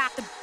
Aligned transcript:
got 0.00 0.16
the 0.16 0.39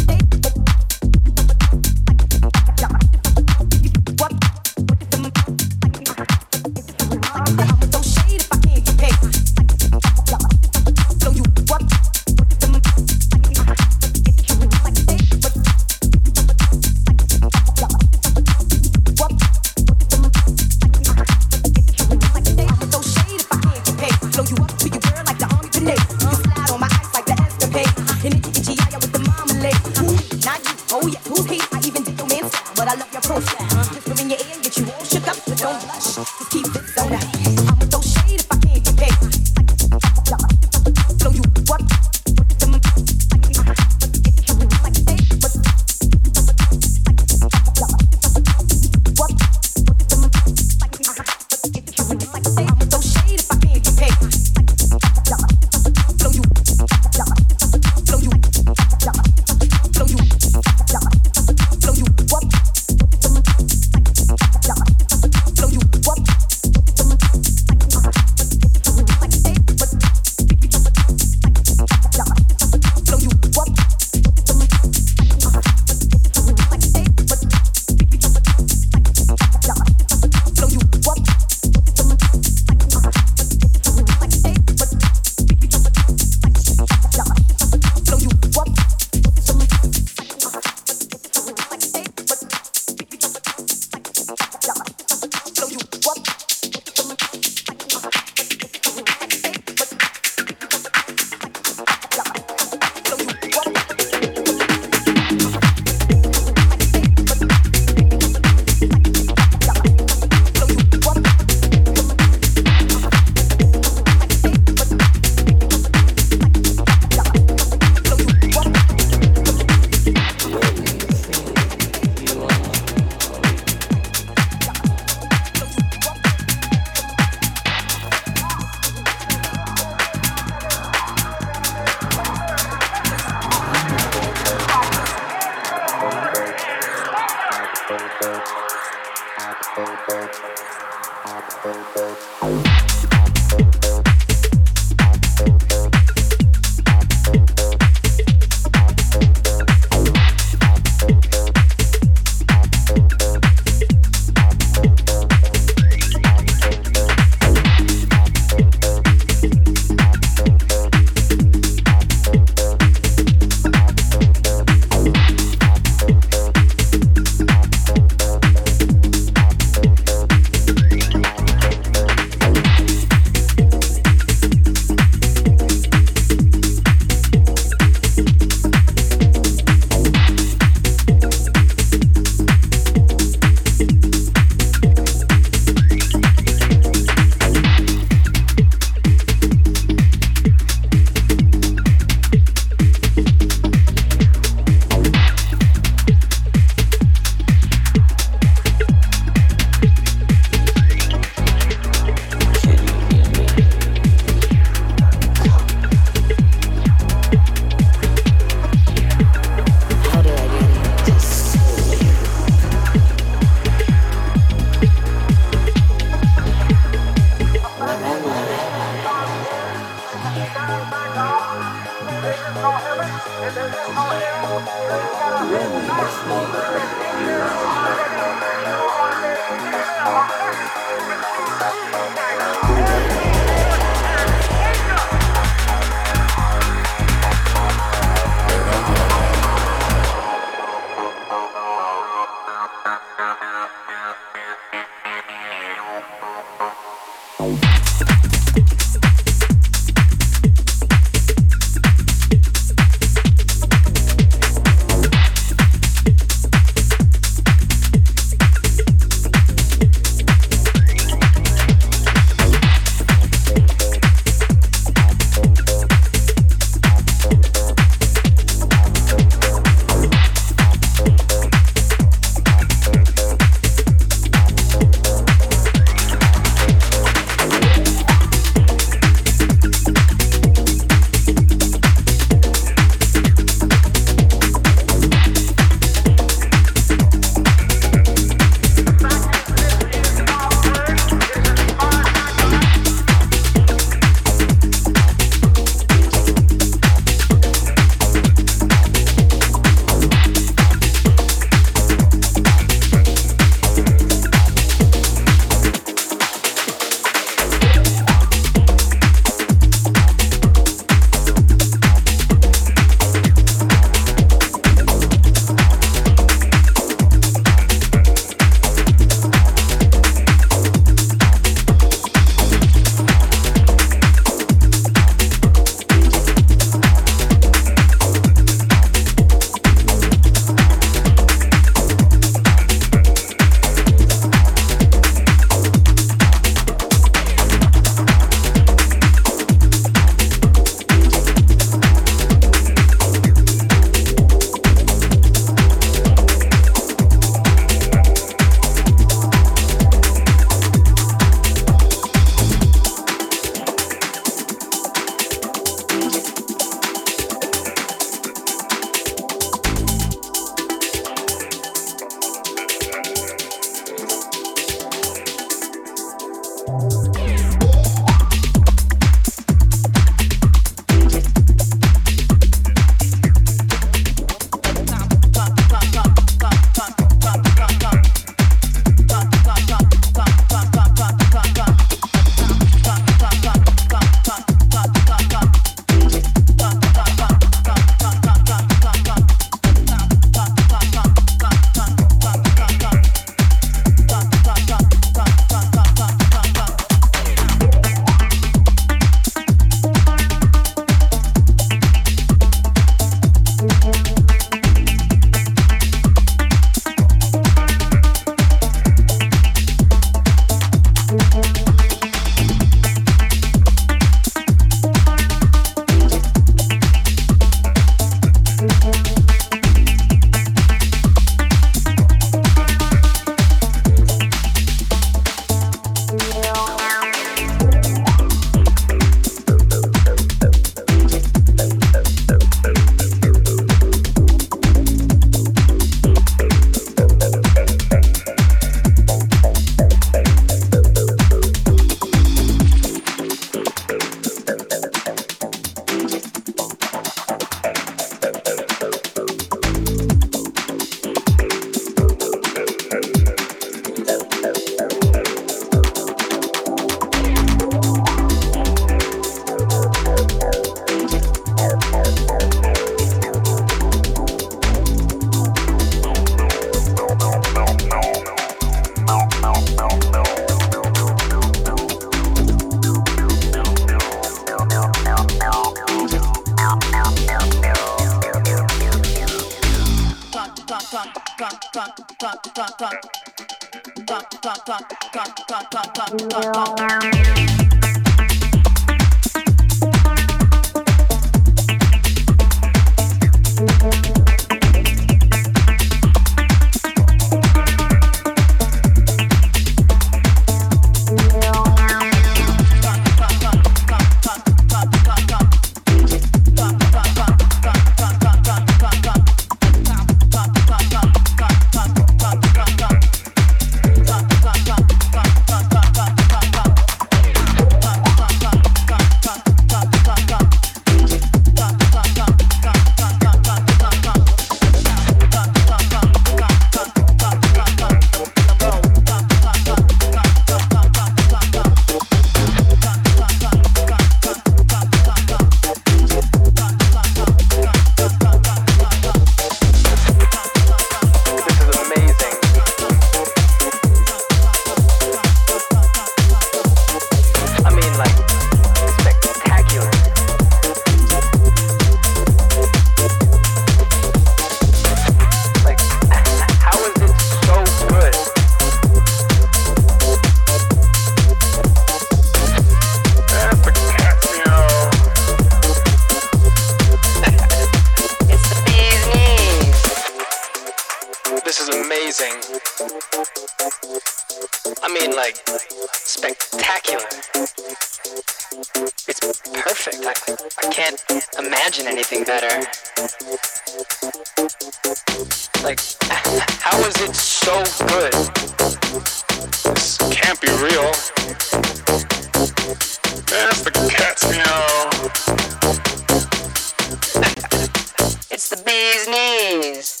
please. 599.11 600.00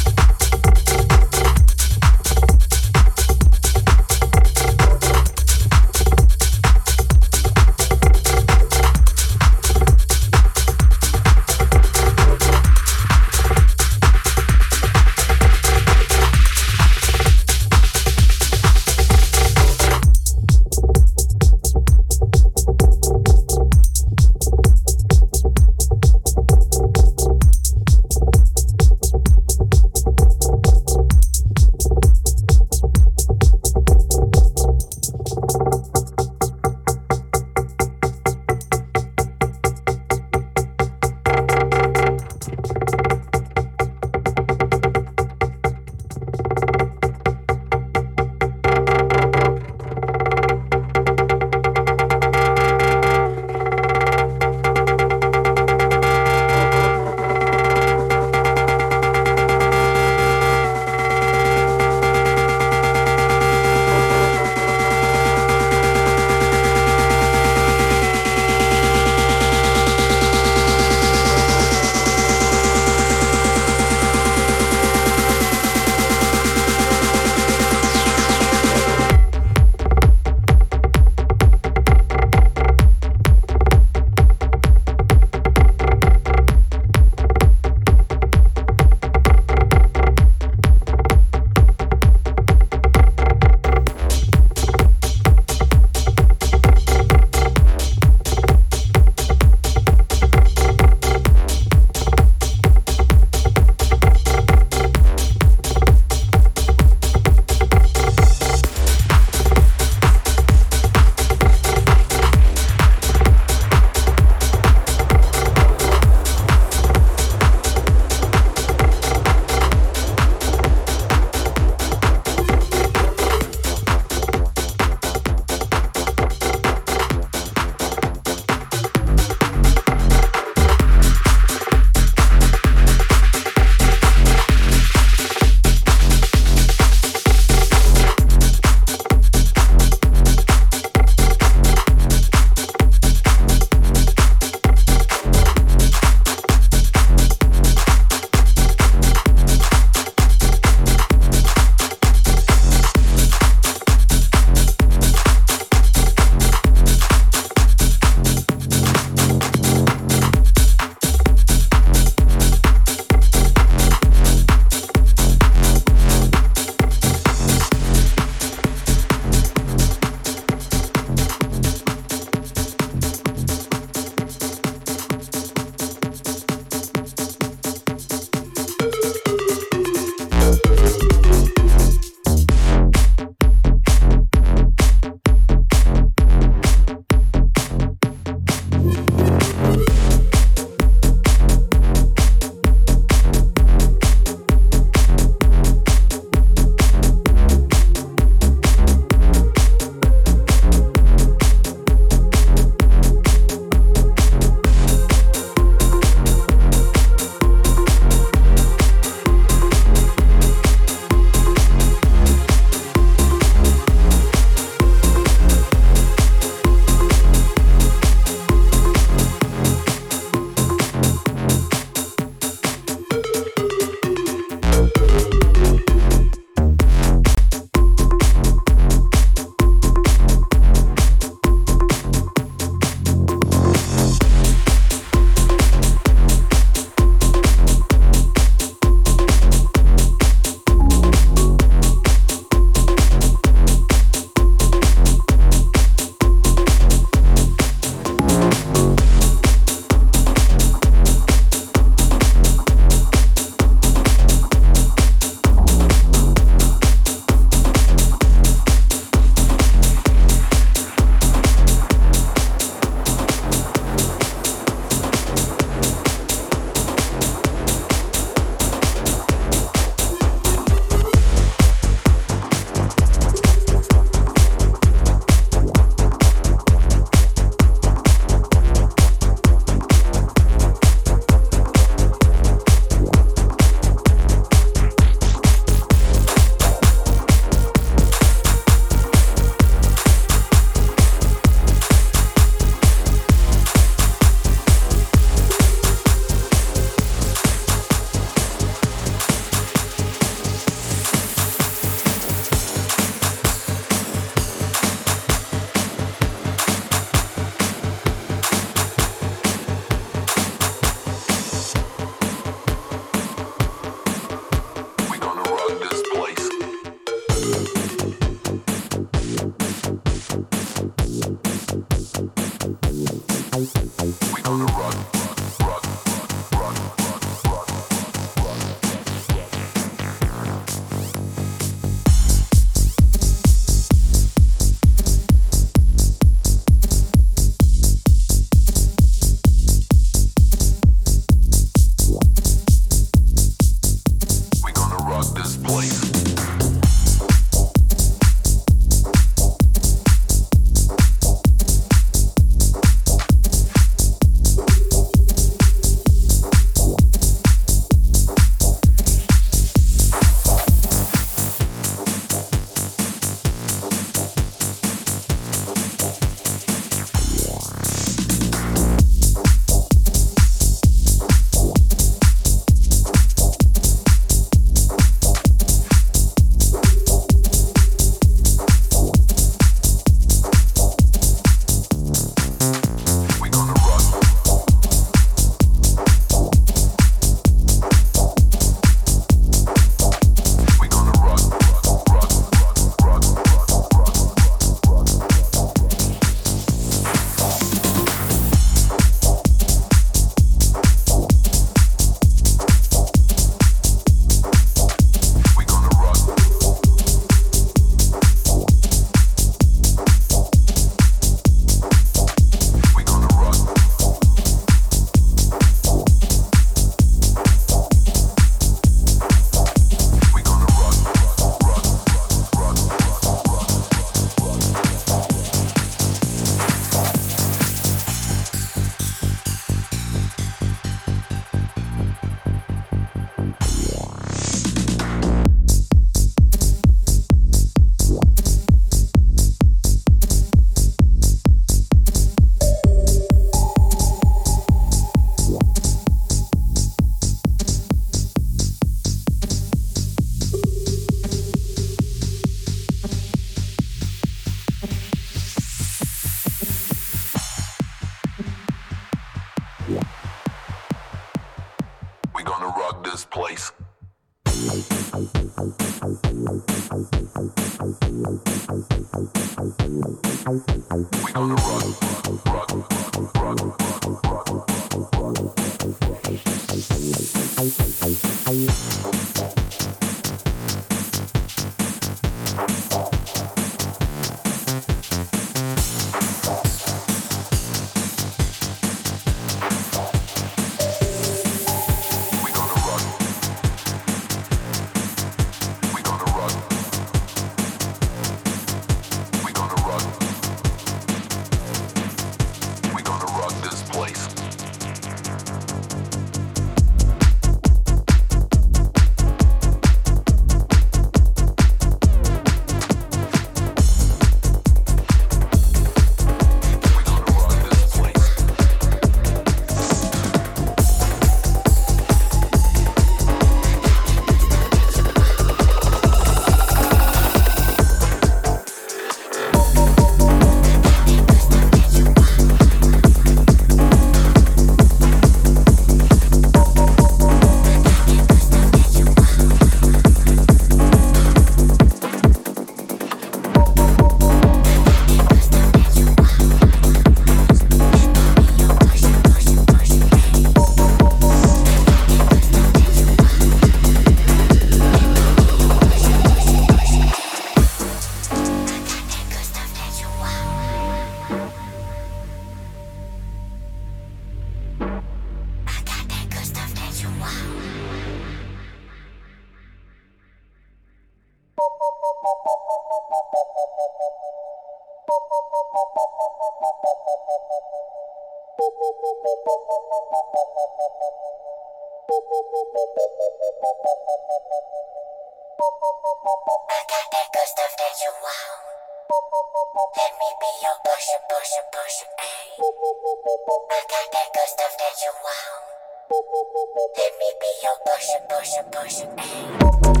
Let 596.63 597.11
me 597.17 597.29
be 597.39 597.47
push 597.85 598.07
it, 598.09 598.69
push 598.69 599.01
it, 599.01 599.91
push. 599.91 600.00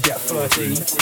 Get 0.00 0.20
flirty. 0.20 0.97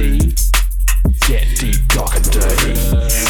see. 0.00 0.18
Get 1.26 1.46
deep, 1.56 1.76
dark 1.88 2.16
and 2.16 2.30
dirty. 2.30 3.29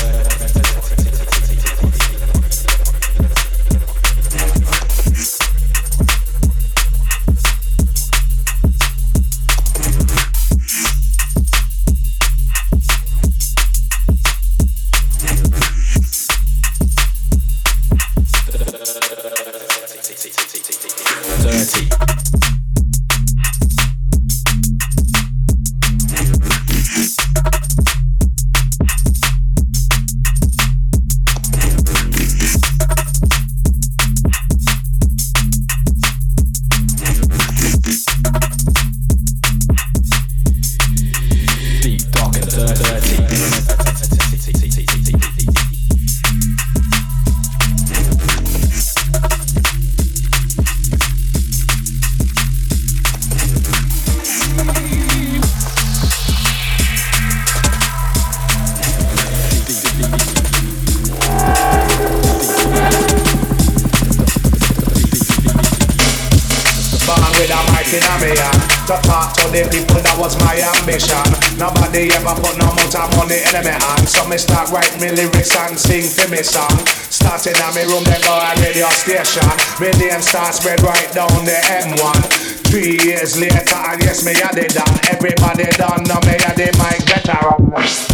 Station. 79.00 79.48
My 79.80 79.90
name 79.98 80.20
starts 80.20 80.58
spread 80.58 80.80
right 80.82 81.12
down 81.12 81.44
the 81.44 81.58
M1. 81.82 82.68
Three 82.70 82.98
years 83.02 83.40
later, 83.40 83.74
and 83.74 84.02
yes, 84.02 84.24
me 84.24 84.34
had 84.34 84.56
it 84.58 84.74
done. 84.74 85.00
Everybody 85.08 85.64
done, 85.76 86.04
now 86.04 86.20
me 86.20 86.36
had 86.38 86.56
the 86.56 86.70
mic 86.78 87.06
better. 87.06 88.09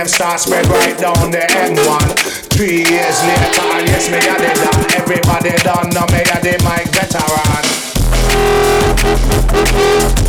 Name 0.00 0.08
start 0.08 0.40
spread 0.40 0.66
right 0.68 0.96
down 0.98 1.30
the 1.30 1.38
M1. 1.38 2.16
Three 2.54 2.78
years 2.78 3.22
later, 3.22 3.60
and 3.76 3.86
yes, 3.86 4.08
me 4.08 4.16
had 4.16 4.40
it 4.40 4.56
done. 4.56 4.84
Everybody 4.96 5.50
done, 5.62 5.90
now 5.90 6.06
me 6.06 6.22
had 6.24 6.42
the 6.42 6.56
mic 6.64 6.88
veteran. 10.14 10.19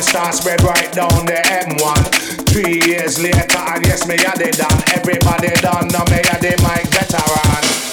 Start 0.00 0.34
spread 0.34 0.62
right 0.62 0.90
down 0.92 1.26
the 1.26 1.40
M1. 1.46 2.48
Three 2.48 2.80
years 2.90 3.22
later, 3.22 3.58
and 3.58 3.84
yes, 3.86 4.06
me 4.06 4.16
had 4.18 4.40
it 4.40 4.56
done. 4.56 4.82
Everybody 4.92 5.48
done, 5.60 5.88
now 5.88 6.04
me 6.04 6.20
had 6.24 6.40
the 6.40 6.56
mic 6.62 6.86
veteran. 6.88 7.85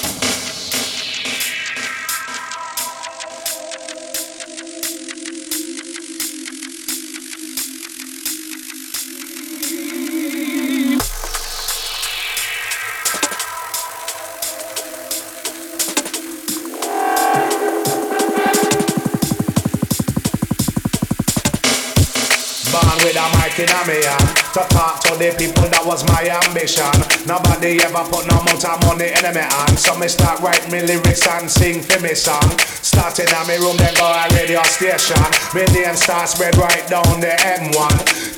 Mic 23.56 23.68
in 23.68 23.74
a 23.74 23.86
me 23.86 24.02
hand 24.02 24.28
To 24.54 24.60
talk 24.74 25.00
to 25.00 25.14
the 25.16 25.34
people 25.38 25.68
that 25.70 25.82
was 25.84 26.04
my 26.06 26.22
ambition. 26.46 26.90
Nobody 27.26 27.82
ever 27.82 28.04
put 28.10 28.26
no 28.26 28.38
amount 28.38 28.64
of 28.64 28.78
money 28.86 29.10
in 29.10 29.24
me 29.34 29.42
hand. 29.42 29.78
So 29.78 29.96
me 29.98 30.08
start 30.08 30.40
write 30.40 30.70
me 30.70 30.82
lyrics 30.82 31.26
and 31.26 31.50
sing 31.50 31.82
for 31.82 32.00
me 32.00 32.14
song. 32.14 32.58
Starting 32.82 33.28
at 33.28 33.46
me 33.46 33.56
room 33.58 33.76
then 33.76 33.94
go 33.94 34.06
a 34.06 34.26
radio 34.34 34.62
station. 34.62 35.22
Me 35.54 35.64
name 35.74 35.96
start 35.96 36.28
spread 36.28 36.56
right 36.56 36.86
down 36.88 37.20
the 37.20 37.34
M1 37.58 37.94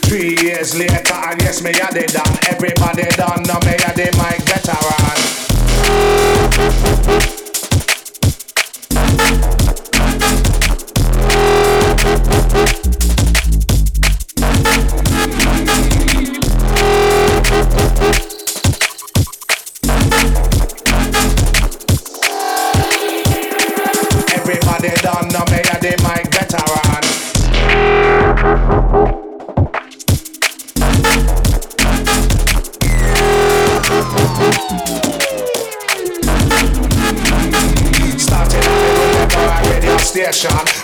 Three 0.06 0.36
years 0.40 0.78
later 0.78 1.14
and 1.14 1.40
yes 1.42 1.62
me 1.62 1.70
a 1.70 1.88
the 1.92 2.06
done 2.06 2.38
Everybody 2.48 3.04
done 3.16 3.42
now 3.44 3.58
me 3.66 3.74
a 3.74 3.90
the 3.92 4.08
mic 4.16 4.40
veteran 4.46 5.26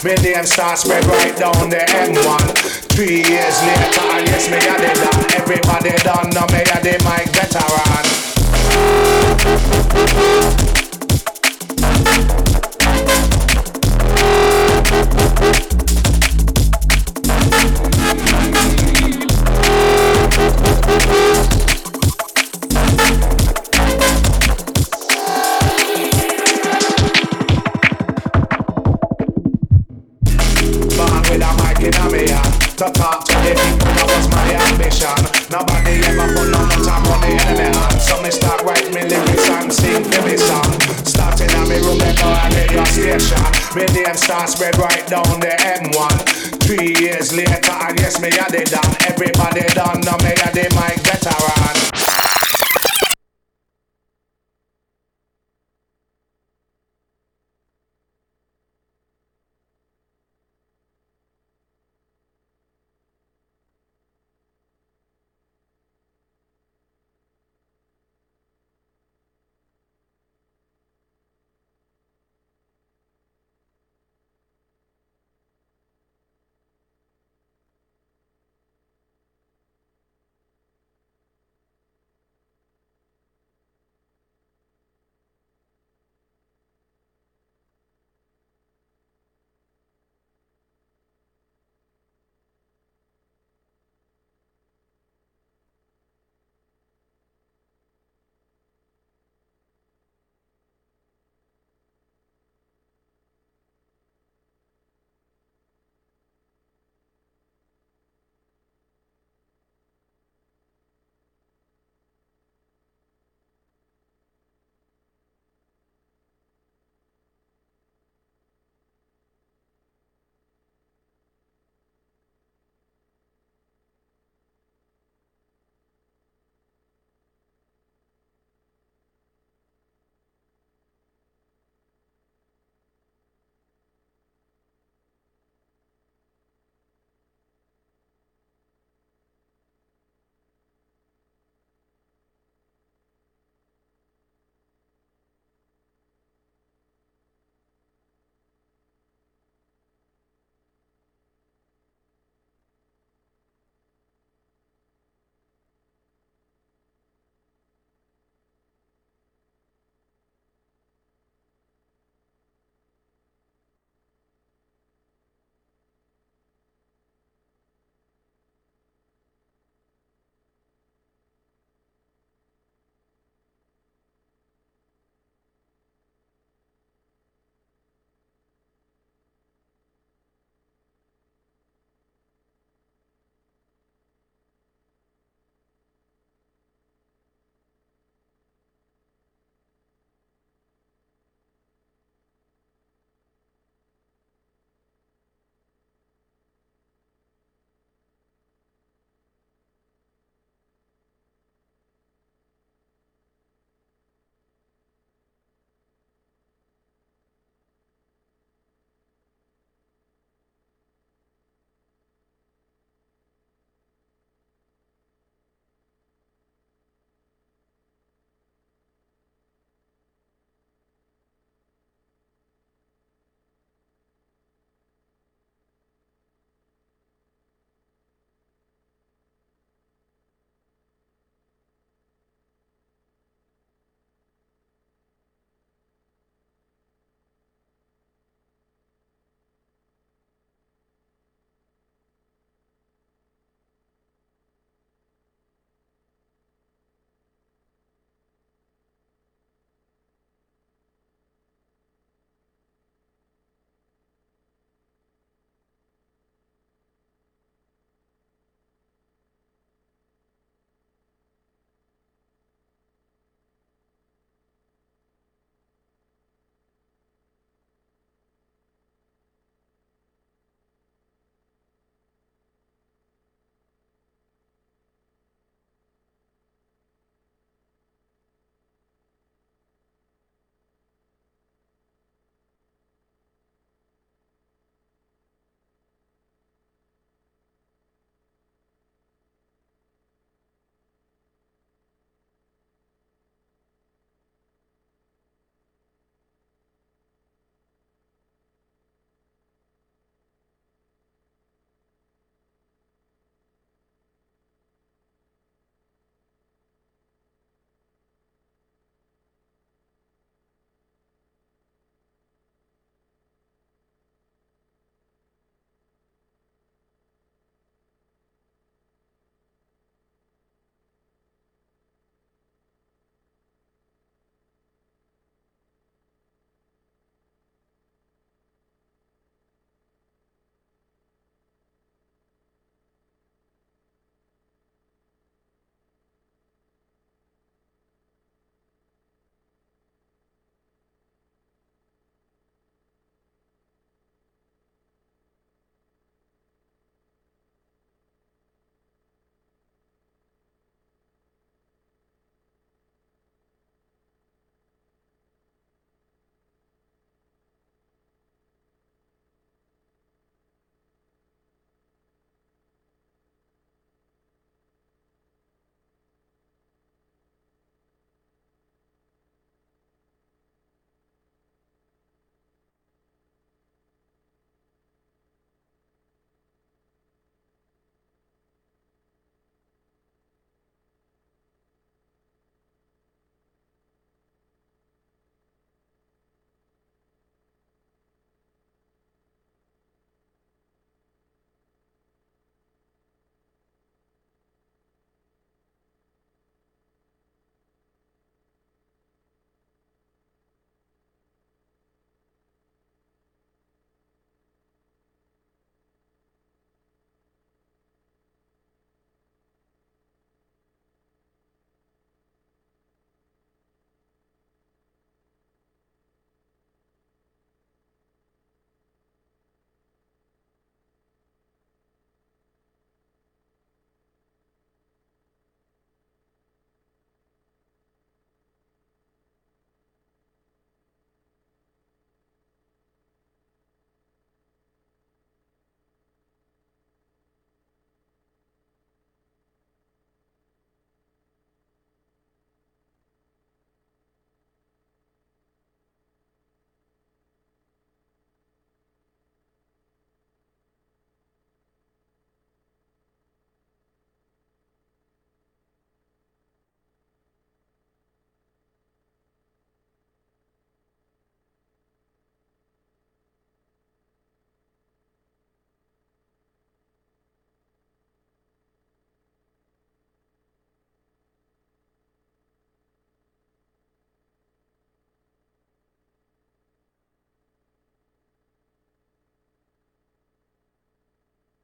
Me 0.04 0.14
name 0.16 0.44
start 0.44 0.78
spread 0.78 1.04
right 1.06 1.36
down 1.36 1.70
the 1.70 1.76
M1 1.76 2.56
Three 2.90 3.22
years 3.22 3.62
later 3.62 4.00
and 4.00 4.26
yes 4.26 4.50
me 4.50 4.56
a 4.56 4.74
the 4.76 4.92
done 4.98 5.30
Everybody 5.40 5.90
done 6.02 6.30
now 6.30 6.46
me 6.46 6.62
a 6.62 6.80
the 6.82 6.98
mic 7.06 7.28
veteran 7.30 8.02
Start 44.32 44.48
spread 44.48 44.78
right 44.78 45.06
down 45.08 45.40
the 45.40 45.54
M1 45.60 46.62
Three 46.64 46.96
years 47.04 47.36
later 47.36 47.70
and 47.70 47.98
yes 48.00 48.18
me 48.18 48.28
a 48.28 48.48
the 48.50 48.64
done. 48.64 48.96
Everybody 49.06 49.60
done 49.74 50.00
now 50.00 50.16
me 50.24 50.32
a 50.32 50.48
the 50.56 50.72
mic 50.72 51.04
veteran 51.04 51.61